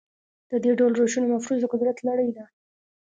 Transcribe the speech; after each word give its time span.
د 0.51 0.53
دې 0.63 0.71
ډول 0.79 0.91
روشونو 0.99 1.31
مفروض 1.35 1.59
د 1.61 1.65
قدرت 1.73 1.97
لړۍ 2.07 2.29
ده. 2.37 2.45